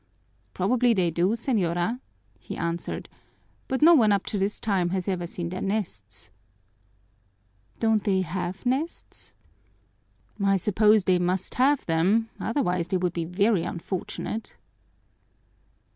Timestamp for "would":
12.97-13.13